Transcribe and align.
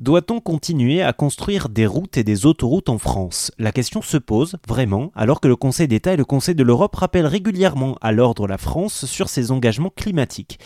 Doit-on 0.00 0.40
continuer 0.40 1.02
à 1.02 1.12
construire 1.12 1.68
des 1.68 1.86
routes 1.86 2.16
et 2.16 2.24
des 2.24 2.46
autoroutes 2.46 2.88
en 2.88 2.98
France? 2.98 3.52
La 3.60 3.70
question 3.70 4.02
se 4.02 4.16
pose 4.16 4.56
vraiment 4.66 5.12
alors 5.14 5.40
que 5.40 5.46
le 5.46 5.54
Conseil 5.54 5.86
d'État 5.86 6.12
et 6.12 6.16
le 6.16 6.24
Conseil 6.24 6.56
de 6.56 6.64
l'Europe 6.64 6.96
rappellent 6.96 7.28
régulièrement 7.28 7.96
à 8.00 8.10
l'ordre 8.10 8.48
la 8.48 8.58
France 8.58 9.04
sur 9.04 9.28
ses 9.28 9.52
engagements 9.52 9.92
climatiques. 9.94 10.58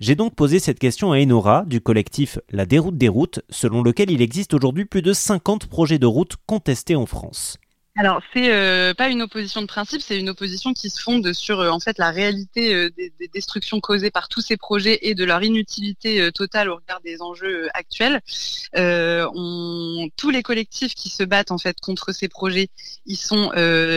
J'ai 0.00 0.16
donc 0.16 0.34
posé 0.34 0.58
cette 0.58 0.80
question 0.80 1.12
à 1.12 1.20
Enora 1.20 1.64
du 1.64 1.80
collectif 1.80 2.40
La 2.50 2.66
Déroute 2.66 2.98
des 2.98 3.08
routes, 3.08 3.38
selon 3.50 3.84
lequel 3.84 4.10
il 4.10 4.20
existe 4.20 4.52
aujourd'hui 4.52 4.84
plus 4.84 5.02
de 5.02 5.12
50 5.12 5.66
projets 5.66 6.00
de 6.00 6.06
routes 6.06 6.34
contestés 6.46 6.96
en 6.96 7.06
France. 7.06 7.58
Alors 7.94 8.22
c'est 8.32 8.50
euh, 8.50 8.94
pas 8.94 9.08
une 9.08 9.20
opposition 9.20 9.60
de 9.60 9.66
principe, 9.66 10.00
c'est 10.00 10.18
une 10.18 10.30
opposition 10.30 10.72
qui 10.72 10.88
se 10.88 10.98
fonde 10.98 11.34
sur 11.34 11.60
euh, 11.60 11.68
en 11.68 11.78
fait 11.78 11.98
la 11.98 12.10
réalité 12.10 12.74
euh, 12.74 12.90
des, 12.96 13.12
destructions 13.34 13.80
causées 13.80 14.10
par 14.10 14.28
tous 14.28 14.40
ces 14.40 14.56
projets 14.56 15.00
et 15.02 15.14
de 15.14 15.24
leur 15.24 15.42
inutilité 15.42 16.30
totale 16.32 16.70
au 16.70 16.76
regard 16.76 17.00
des 17.02 17.20
enjeux 17.20 17.68
actuels. 17.74 18.20
Tous 18.74 20.30
les 20.30 20.42
collectifs 20.42 20.94
qui 20.94 21.08
se 21.10 21.22
battent 21.22 21.50
en 21.50 21.58
fait 21.58 21.80
contre 21.80 22.12
ces 22.12 22.28
projets, 22.28 22.68
ils 23.06 23.16
sont 23.16 23.52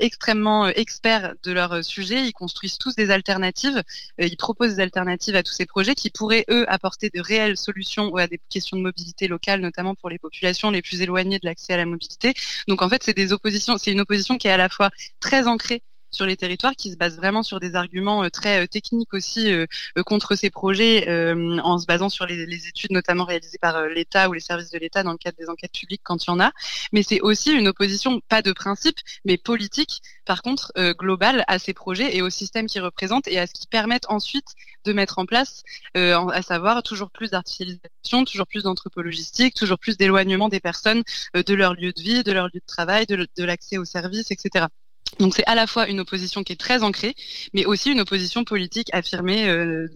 extrêmement 0.00 0.68
experts 0.68 1.34
de 1.42 1.52
leur 1.52 1.84
sujet, 1.84 2.24
ils 2.24 2.32
construisent 2.32 2.78
tous 2.78 2.94
des 2.94 3.10
alternatives, 3.10 3.82
ils 4.18 4.36
proposent 4.36 4.76
des 4.76 4.82
alternatives 4.82 5.34
à 5.34 5.42
tous 5.42 5.54
ces 5.54 5.66
projets 5.66 5.94
qui 5.96 6.10
pourraient 6.10 6.44
eux 6.50 6.70
apporter 6.70 7.10
de 7.10 7.20
réelles 7.20 7.56
solutions 7.56 8.14
à 8.16 8.28
des 8.28 8.40
questions 8.48 8.76
de 8.76 8.82
mobilité 8.82 9.26
locale, 9.26 9.60
notamment 9.60 9.94
pour 9.96 10.08
les 10.08 10.18
populations 10.18 10.70
les 10.70 10.82
plus 10.82 11.02
éloignées 11.02 11.38
de 11.38 11.46
l'accès 11.46 11.72
à 11.72 11.78
la 11.78 11.86
mobilité. 11.86 12.34
Donc 12.68 12.82
en 12.82 12.88
fait 12.88 13.02
c'est 13.02 13.16
des 13.16 13.32
oppositions 13.32 13.75
c'est 13.78 13.92
une 13.92 14.00
opposition 14.00 14.38
qui 14.38 14.48
est 14.48 14.52
à 14.52 14.56
la 14.56 14.68
fois 14.68 14.90
très 15.20 15.46
ancrée 15.46 15.82
sur 16.16 16.26
les 16.26 16.36
territoires 16.36 16.74
qui 16.74 16.90
se 16.90 16.96
base 16.96 17.16
vraiment 17.16 17.42
sur 17.42 17.60
des 17.60 17.76
arguments 17.76 18.24
euh, 18.24 18.30
très 18.30 18.64
euh, 18.64 18.66
techniques 18.66 19.12
aussi 19.12 19.52
euh, 19.52 19.66
contre 20.04 20.34
ces 20.34 20.50
projets 20.50 21.06
en 21.62 21.78
se 21.78 21.86
basant 21.86 22.08
sur 22.08 22.26
les, 22.26 22.68
études 22.68 22.92
notamment 22.92 23.24
réalisées 23.24 23.58
par 23.58 23.86
l'État 23.86 24.28
ou 24.28 24.32
les 24.32 24.40
services 24.40 24.70
de 24.70 24.78
l'État 24.78 25.02
dans 25.02 25.12
le 25.12 25.18
cadre 25.18 25.36
des 25.38 25.48
enquêtes 25.48 25.72
publiques 25.72 26.00
quand 26.02 26.24
il 26.24 26.28
y 26.28 26.32
en 26.32 26.40
a. 26.40 26.52
Mais 26.92 27.02
c'est 27.02 27.20
aussi 27.20 27.52
une 27.52 27.68
opposition 27.68 28.20
pas 28.28 28.40
de 28.40 28.52
principe 28.52 28.96
mais 29.24 29.36
politique 29.36 30.00
par 30.24 30.42
contre 30.42 30.72
globale 30.94 31.44
à 31.48 31.58
ces 31.58 31.74
projets 31.74 32.16
et 32.16 32.22
au 32.22 32.30
système 32.30 32.66
qu'ils 32.66 32.82
représentent 32.82 33.28
et 33.28 33.38
à 33.38 33.46
ce 33.46 33.52
qu'ils 33.52 33.68
permettent 33.68 34.08
ensuite 34.08 34.48
de 34.84 34.92
mettre 34.92 35.18
en 35.18 35.26
place, 35.26 35.62
à 35.94 36.42
savoir 36.42 36.82
toujours 36.82 37.10
plus 37.10 37.30
d'artificialisation, 37.30 38.24
toujours 38.24 38.46
plus 38.46 38.62
d'anthropologistique, 38.62 39.54
toujours 39.54 39.78
plus 39.78 39.96
d'éloignement 39.96 40.48
des 40.48 40.60
personnes 40.60 41.02
de 41.34 41.54
leur 41.54 41.74
lieu 41.74 41.92
de 41.92 42.00
vie, 42.00 42.22
de 42.22 42.32
leur 42.32 42.46
lieu 42.46 42.60
de 42.60 42.66
travail, 42.66 43.06
de 43.06 43.44
l'accès 43.44 43.78
aux 43.78 43.84
services, 43.84 44.30
etc. 44.30 44.66
Donc 45.18 45.34
c'est 45.34 45.46
à 45.46 45.54
la 45.54 45.66
fois 45.66 45.88
une 45.88 46.00
opposition 46.00 46.42
qui 46.42 46.52
est 46.52 46.60
très 46.60 46.82
ancrée, 46.82 47.14
mais 47.54 47.64
aussi 47.64 47.90
une 47.90 48.00
opposition 48.00 48.44
politique 48.44 48.88
affirmée, 48.92 49.48
euh, 49.48 49.88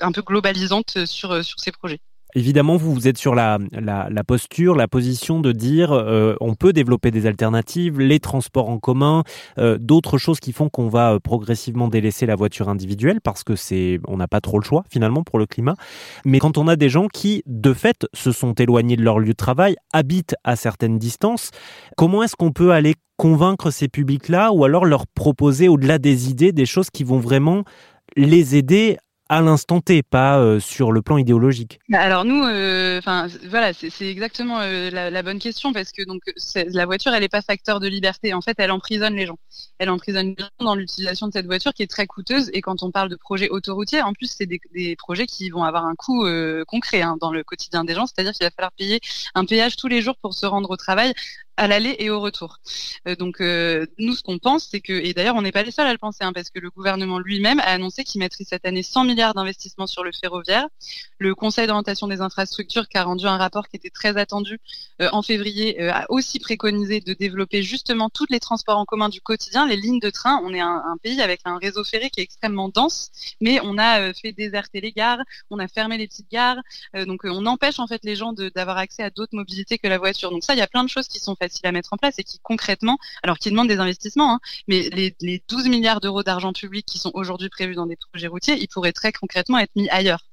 un 0.00 0.12
peu 0.12 0.22
globalisante 0.22 1.04
sur, 1.06 1.44
sur 1.44 1.60
ces 1.60 1.72
projets. 1.72 2.00
Évidemment, 2.36 2.76
vous, 2.76 2.92
vous 2.92 3.08
êtes 3.08 3.16
sur 3.16 3.34
la, 3.34 3.58
la, 3.72 4.24
posture, 4.24 4.74
la 4.74 4.88
position 4.88 5.40
de 5.40 5.52
dire 5.52 5.92
euh, 5.92 6.34
on 6.42 6.54
peut 6.54 6.74
développer 6.74 7.10
des 7.10 7.24
alternatives, 7.24 7.98
les 7.98 8.20
transports 8.20 8.68
en 8.68 8.78
commun, 8.78 9.22
euh, 9.56 9.78
d'autres 9.80 10.18
choses 10.18 10.38
qui 10.38 10.52
font 10.52 10.68
qu'on 10.68 10.88
va 10.88 11.18
progressivement 11.18 11.88
délaisser 11.88 12.26
la 12.26 12.34
voiture 12.34 12.68
individuelle 12.68 13.22
parce 13.22 13.42
que 13.42 13.56
c'est 13.56 14.00
on 14.06 14.18
n'a 14.18 14.28
pas 14.28 14.42
trop 14.42 14.58
le 14.58 14.64
choix 14.64 14.84
finalement 14.90 15.22
pour 15.22 15.38
le 15.38 15.46
climat. 15.46 15.76
Mais 16.26 16.38
quand 16.38 16.58
on 16.58 16.68
a 16.68 16.76
des 16.76 16.90
gens 16.90 17.08
qui 17.08 17.42
de 17.46 17.72
fait 17.72 18.06
se 18.12 18.32
sont 18.32 18.52
éloignés 18.52 18.96
de 18.96 19.02
leur 19.02 19.18
lieu 19.18 19.28
de 19.28 19.32
travail, 19.32 19.76
habitent 19.94 20.34
à 20.44 20.56
certaines 20.56 20.98
distances, 20.98 21.52
comment 21.96 22.22
est-ce 22.22 22.36
qu'on 22.36 22.52
peut 22.52 22.72
aller 22.72 22.96
convaincre 23.16 23.70
ces 23.70 23.88
publics-là 23.88 24.52
ou 24.52 24.64
alors 24.64 24.84
leur 24.84 25.06
proposer 25.06 25.68
au-delà 25.68 25.98
des 25.98 26.30
idées 26.30 26.52
des 26.52 26.66
choses 26.66 26.90
qui 26.90 27.04
vont 27.04 27.18
vraiment 27.18 27.64
les 28.16 28.56
aider 28.56 28.98
à 29.28 29.40
l'instant 29.40 29.80
T, 29.80 30.02
pas 30.02 30.38
euh, 30.38 30.60
sur 30.60 30.92
le 30.92 31.02
plan 31.02 31.18
idéologique. 31.18 31.80
Bah, 31.88 32.00
alors 32.00 32.24
nous, 32.24 32.44
euh, 32.44 32.98
enfin 32.98 33.26
voilà, 33.48 33.72
c'est 33.72 34.08
exactement 34.08 34.60
euh, 34.60 34.90
la, 34.90 35.22
bonne 35.22 35.38
question 35.38 35.72
parce 35.72 35.90
que 35.90 36.04
donc 36.04 36.22
la 36.54 36.86
voiture, 36.86 37.12
elle 37.12 37.22
n'est 37.22 37.28
pas 37.28 37.42
facteur 37.42 37.80
de 37.80 37.88
liberté. 37.88 38.34
En 38.34 38.40
fait, 38.40 38.54
elle 38.58 38.70
emprisonne 38.70 39.14
les 39.14 39.26
gens. 39.26 39.38
Elle 39.78 39.90
emprisonne 39.90 40.34
les 40.38 40.44
gens 40.44 40.64
dans 40.64 40.74
l'utilisation 40.74 41.26
de 41.26 41.32
cette 41.32 41.46
voiture 41.46 41.74
qui 41.74 41.82
est 41.82 41.90
très 41.90 42.06
coûteuse. 42.06 42.50
Et 42.52 42.60
quand 42.60 42.82
on 42.82 42.90
parle 42.90 43.08
de 43.08 43.16
projets 43.16 43.48
autoroutiers, 43.48 44.02
en 44.02 44.12
plus, 44.12 44.30
c'est 44.30 44.46
des, 44.46 44.96
projets 44.96 45.26
qui 45.26 45.50
vont 45.50 45.64
avoir 45.64 45.84
un 45.86 45.94
coût 45.94 46.26
concret 46.66 47.02
hein, 47.02 47.16
dans 47.20 47.32
le 47.32 47.42
quotidien 47.42 47.84
des 47.84 47.94
gens. 47.94 48.06
C'est-à-dire 48.06 48.32
qu'il 48.32 48.46
va 48.46 48.50
falloir 48.50 48.72
payer 48.72 49.00
un 49.34 49.44
péage 49.44 49.76
tous 49.76 49.88
les 49.88 50.02
jours 50.02 50.16
pour 50.22 50.34
se 50.34 50.46
rendre 50.46 50.70
au 50.70 50.76
travail 50.76 51.12
à 51.56 51.66
l'aller 51.66 51.96
et 51.98 52.10
au 52.10 52.20
retour. 52.20 52.58
Euh, 53.08 53.16
donc 53.16 53.40
euh, 53.40 53.86
nous, 53.98 54.14
ce 54.14 54.22
qu'on 54.22 54.38
pense, 54.38 54.68
c'est 54.70 54.80
que, 54.80 54.92
et 54.92 55.14
d'ailleurs 55.14 55.36
on 55.36 55.42
n'est 55.42 55.52
pas 55.52 55.62
les 55.62 55.70
seuls 55.70 55.86
à 55.86 55.92
le 55.92 55.98
penser, 55.98 56.24
hein, 56.24 56.32
parce 56.32 56.50
que 56.50 56.58
le 56.58 56.70
gouvernement 56.70 57.18
lui-même 57.18 57.60
a 57.60 57.70
annoncé 57.70 58.04
qu'il 58.04 58.18
mettrait 58.18 58.44
cette 58.44 58.66
année 58.66 58.82
100 58.82 59.04
milliards 59.04 59.34
d'investissements 59.34 59.86
sur 59.86 60.04
le 60.04 60.10
ferroviaire. 60.12 60.68
Le 61.18 61.34
Conseil 61.34 61.66
d'orientation 61.66 62.08
des 62.08 62.20
infrastructures, 62.20 62.88
qui 62.88 62.98
a 62.98 63.04
rendu 63.04 63.26
un 63.26 63.36
rapport 63.36 63.68
qui 63.68 63.76
était 63.76 63.90
très 63.90 64.16
attendu 64.16 64.58
euh, 65.00 65.08
en 65.12 65.22
février, 65.22 65.88
a 65.88 66.06
aussi 66.10 66.38
préconisé 66.38 67.00
de 67.00 67.14
développer 67.14 67.62
justement 67.62 68.10
tous 68.10 68.26
les 68.28 68.40
transports 68.40 68.78
en 68.78 68.84
commun 68.84 69.08
du 69.08 69.20
quotidien, 69.20 69.66
les 69.66 69.76
lignes 69.76 70.00
de 70.00 70.10
train. 70.10 70.40
On 70.44 70.52
est 70.52 70.60
un, 70.60 70.82
un 70.86 70.96
pays 71.02 71.20
avec 71.22 71.40
un 71.44 71.58
réseau 71.58 71.84
ferré 71.84 72.10
qui 72.10 72.20
est 72.20 72.24
extrêmement 72.24 72.68
dense, 72.68 73.10
mais 73.40 73.60
on 73.62 73.78
a 73.78 74.12
fait 74.12 74.32
déserter 74.32 74.80
les 74.80 74.92
gares, 74.92 75.18
on 75.50 75.58
a 75.58 75.68
fermé 75.68 75.96
les 75.98 76.06
petites 76.06 76.30
gares, 76.30 76.58
donc 77.06 77.20
on 77.24 77.46
empêche 77.46 77.78
en 77.78 77.86
fait 77.86 78.04
les 78.04 78.16
gens 78.16 78.32
d'avoir 78.32 78.78
accès 78.78 79.02
à 79.02 79.10
d'autres 79.10 79.34
mobilités 79.34 79.78
que 79.78 79.88
la 79.88 79.98
voiture. 79.98 80.30
Donc 80.30 80.44
ça, 80.44 80.54
il 80.54 80.58
y 80.58 80.62
a 80.62 80.66
plein 80.66 80.84
de 80.84 80.88
choses 80.88 81.08
qui 81.08 81.18
sont 81.18 81.34
faites 81.36 81.45
facile 81.48 81.66
à 81.66 81.72
mettre 81.72 81.92
en 81.92 81.96
place 81.96 82.18
et 82.18 82.24
qui 82.24 82.38
concrètement, 82.42 82.98
alors 83.22 83.38
qui 83.38 83.50
demandent 83.50 83.68
des 83.68 83.78
investissements, 83.78 84.34
hein, 84.34 84.40
mais 84.68 84.88
les, 84.90 85.14
les 85.20 85.42
12 85.48 85.68
milliards 85.68 86.00
d'euros 86.00 86.22
d'argent 86.22 86.52
public 86.52 86.84
qui 86.86 86.98
sont 86.98 87.10
aujourd'hui 87.14 87.48
prévus 87.48 87.74
dans 87.74 87.86
des 87.86 87.96
projets 87.96 88.26
routiers, 88.26 88.56
ils 88.60 88.68
pourraient 88.68 88.92
très 88.92 89.12
concrètement 89.12 89.58
être 89.58 89.74
mis 89.76 89.88
ailleurs. 89.90 90.24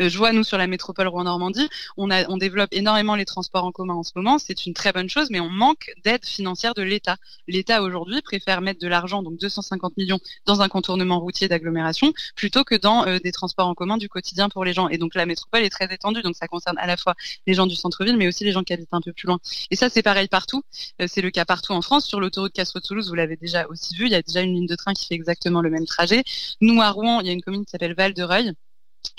Euh, 0.00 0.08
je 0.08 0.18
vois, 0.18 0.32
nous, 0.32 0.44
sur 0.44 0.58
la 0.58 0.66
métropole 0.66 1.08
Rouen-Normandie, 1.08 1.68
on, 1.96 2.10
on 2.10 2.36
développe 2.36 2.70
énormément 2.72 3.14
les 3.14 3.24
transports 3.24 3.64
en 3.64 3.72
commun 3.72 3.94
en 3.94 4.02
ce 4.02 4.12
moment. 4.16 4.38
C'est 4.38 4.66
une 4.66 4.74
très 4.74 4.92
bonne 4.92 5.08
chose, 5.08 5.28
mais 5.30 5.40
on 5.40 5.48
manque 5.48 5.90
d'aide 6.04 6.24
financière 6.24 6.74
de 6.74 6.82
l'État. 6.82 7.16
L'État, 7.48 7.82
aujourd'hui, 7.82 8.20
préfère 8.22 8.60
mettre 8.60 8.80
de 8.80 8.88
l'argent, 8.88 9.22
donc 9.22 9.38
250 9.38 9.96
millions, 9.96 10.18
dans 10.46 10.60
un 10.60 10.68
contournement 10.68 11.20
routier 11.20 11.48
d'agglomération, 11.48 12.12
plutôt 12.36 12.64
que 12.64 12.74
dans 12.74 13.06
euh, 13.06 13.18
des 13.18 13.32
transports 13.32 13.68
en 13.68 13.74
commun 13.74 13.96
du 13.96 14.08
quotidien 14.08 14.48
pour 14.48 14.64
les 14.64 14.72
gens. 14.72 14.88
Et 14.88 14.98
donc, 14.98 15.14
la 15.14 15.26
métropole 15.26 15.62
est 15.62 15.70
très 15.70 15.92
étendue, 15.92 16.22
donc 16.22 16.36
ça 16.36 16.48
concerne 16.48 16.78
à 16.78 16.86
la 16.86 16.96
fois 16.96 17.14
les 17.46 17.54
gens 17.54 17.66
du 17.66 17.76
centre-ville, 17.76 18.16
mais 18.16 18.28
aussi 18.28 18.44
les 18.44 18.52
gens 18.52 18.62
qui 18.62 18.72
habitent 18.72 18.88
un 18.92 19.00
peu 19.00 19.12
plus 19.12 19.26
loin. 19.26 19.38
Et 19.70 19.76
ça, 19.76 19.88
c'est 19.88 20.02
pareil 20.02 20.28
partout. 20.28 20.61
Euh, 21.00 21.06
c'est 21.08 21.20
le 21.22 21.30
cas 21.30 21.44
partout 21.44 21.72
en 21.72 21.82
France. 21.82 22.06
Sur 22.06 22.20
l'autoroute 22.20 22.52
Castro-Toulouse, 22.52 23.08
vous 23.08 23.14
l'avez 23.14 23.36
déjà 23.36 23.66
aussi 23.68 23.94
vu, 23.96 24.06
il 24.06 24.12
y 24.12 24.14
a 24.14 24.22
déjà 24.22 24.40
une 24.40 24.54
ligne 24.54 24.66
de 24.66 24.76
train 24.76 24.92
qui 24.94 25.06
fait 25.06 25.14
exactement 25.14 25.60
le 25.60 25.70
même 25.70 25.86
trajet. 25.86 26.24
Nous, 26.60 26.80
à 26.80 26.90
Rouen, 26.90 27.20
il 27.20 27.26
y 27.26 27.30
a 27.30 27.32
une 27.32 27.42
commune 27.42 27.64
qui 27.64 27.70
s'appelle 27.70 27.94
Val-de-Reuil 27.94 28.52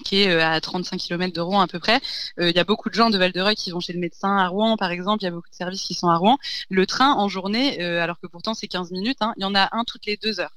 qui 0.06 0.22
est 0.22 0.30
euh, 0.30 0.46
à 0.46 0.60
35 0.62 0.98
km 0.98 1.34
de 1.34 1.42
Rouen 1.42 1.62
à 1.62 1.68
peu 1.68 1.80
près. 1.80 2.00
Euh, 2.40 2.50
il 2.50 2.56
y 2.56 2.60
a 2.60 2.64
beaucoup 2.64 2.90
de 2.90 2.96
gens 2.96 3.10
de 3.10 3.18
Val-de-Reuil 3.18 3.56
qui 3.56 3.70
vont 3.72 3.82
chez 3.82 3.94
le 3.94 4.00
médecin 4.00 4.38
à 4.38 4.48
Rouen, 4.48 4.78
par 4.78 4.92
exemple. 4.92 5.24
Il 5.24 5.26
y 5.26 5.28
a 5.28 5.32
beaucoup 5.32 5.50
de 5.50 5.56
services 5.56 5.84
qui 5.84 5.94
sont 5.94 6.08
à 6.08 6.16
Rouen. 6.16 6.38
Le 6.70 6.86
train 6.86 7.14
en 7.14 7.28
journée, 7.28 7.82
alors 7.82 8.20
que 8.20 8.28
pourtant 8.28 8.54
c'est 8.54 8.68
15 8.68 8.92
minutes, 8.92 9.18
hein, 9.22 9.34
il 9.38 9.44
y 9.44 9.46
en 9.46 9.56
a 9.56 9.70
un 9.74 9.84
toutes 9.84 10.06
les 10.06 10.18
deux 10.18 10.40
heures 10.40 10.56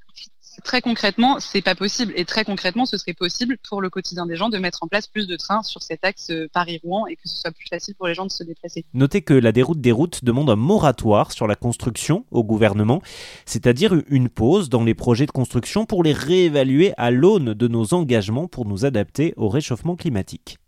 très 0.62 0.80
concrètement, 0.80 1.38
c'est 1.40 1.62
pas 1.62 1.74
possible. 1.74 2.12
Et 2.16 2.24
très 2.24 2.44
concrètement, 2.44 2.86
ce 2.86 2.96
serait 2.98 3.14
possible 3.14 3.58
pour 3.68 3.80
le 3.80 3.90
quotidien 3.90 4.26
des 4.26 4.36
gens 4.36 4.48
de 4.48 4.58
mettre 4.58 4.82
en 4.82 4.88
place 4.88 5.06
plus 5.06 5.26
de 5.26 5.36
trains 5.36 5.62
sur 5.62 5.82
cet 5.82 6.04
axe 6.04 6.30
euh, 6.30 6.48
Paris-Rouen 6.52 7.06
et 7.06 7.16
que 7.16 7.22
ce 7.24 7.36
soit 7.36 7.52
plus 7.52 7.66
facile 7.68 7.94
pour 7.94 8.06
les 8.06 8.14
gens 8.14 8.26
de 8.26 8.32
se 8.32 8.44
déplacer. 8.44 8.84
Notez 8.94 9.22
que 9.22 9.34
la 9.34 9.52
déroute 9.52 9.80
des 9.80 9.92
routes 9.92 10.24
demande 10.24 10.50
un 10.50 10.56
moratoire 10.56 11.32
sur 11.32 11.46
la 11.46 11.56
construction 11.56 12.24
au 12.30 12.44
gouvernement, 12.44 13.02
c'est-à-dire 13.44 13.94
une 14.08 14.28
pause 14.28 14.68
dans 14.68 14.84
les 14.84 14.94
projets 14.94 15.26
de 15.26 15.30
construction 15.30 15.86
pour 15.86 16.02
les 16.02 16.12
réévaluer 16.12 16.92
à 16.96 17.10
l'aune 17.10 17.54
de 17.54 17.68
nos 17.68 17.94
engagements 17.94 18.48
pour 18.48 18.66
nous 18.66 18.84
adapter 18.84 19.34
au 19.36 19.48
réchauffement 19.48 19.96
climatique. 19.96 20.58